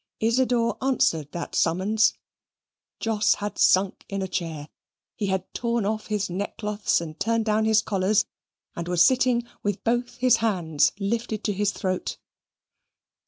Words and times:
Isidor 0.19 0.77
answered 0.81 1.31
that 1.31 1.53
summons. 1.53 2.15
Jos 2.99 3.35
had 3.35 3.59
sunk 3.59 4.03
in 4.09 4.23
a 4.23 4.27
chair 4.27 4.67
he 5.15 5.27
had 5.27 5.53
torn 5.53 5.85
off 5.85 6.07
his 6.07 6.27
neckcloths, 6.27 7.01
and 7.01 7.19
turned 7.19 7.45
down 7.45 7.65
his 7.65 7.83
collars, 7.83 8.25
and 8.75 8.87
was 8.87 9.05
sitting 9.05 9.43
with 9.61 9.83
both 9.83 10.15
his 10.15 10.37
hands 10.37 10.91
lifted 10.97 11.43
to 11.43 11.53
his 11.53 11.71
throat. 11.71 12.17